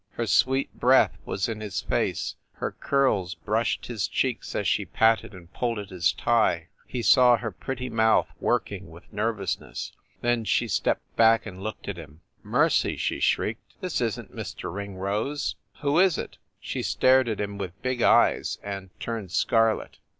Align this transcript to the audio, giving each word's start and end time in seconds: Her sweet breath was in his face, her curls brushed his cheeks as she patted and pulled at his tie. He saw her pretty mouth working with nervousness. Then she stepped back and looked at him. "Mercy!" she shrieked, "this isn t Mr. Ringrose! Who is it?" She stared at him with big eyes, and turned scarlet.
Her 0.13 0.25
sweet 0.25 0.73
breath 0.73 1.15
was 1.25 1.47
in 1.47 1.59
his 1.61 1.79
face, 1.81 2.33
her 2.53 2.71
curls 2.71 3.35
brushed 3.35 3.85
his 3.85 4.07
cheeks 4.07 4.55
as 4.55 4.67
she 4.67 4.83
patted 4.83 5.35
and 5.35 5.53
pulled 5.53 5.77
at 5.77 5.91
his 5.91 6.11
tie. 6.11 6.69
He 6.87 7.03
saw 7.03 7.37
her 7.37 7.51
pretty 7.51 7.87
mouth 7.87 8.27
working 8.39 8.89
with 8.89 9.13
nervousness. 9.13 9.91
Then 10.21 10.43
she 10.43 10.67
stepped 10.67 11.15
back 11.17 11.45
and 11.45 11.61
looked 11.61 11.87
at 11.87 11.97
him. 11.97 12.21
"Mercy!" 12.41 12.97
she 12.97 13.19
shrieked, 13.19 13.75
"this 13.79 14.01
isn 14.01 14.29
t 14.29 14.33
Mr. 14.33 14.73
Ringrose! 14.73 15.55
Who 15.81 15.99
is 15.99 16.17
it?" 16.17 16.39
She 16.59 16.81
stared 16.81 17.29
at 17.29 17.39
him 17.39 17.59
with 17.59 17.79
big 17.83 18.01
eyes, 18.01 18.57
and 18.63 18.89
turned 18.99 19.31
scarlet. 19.31 19.99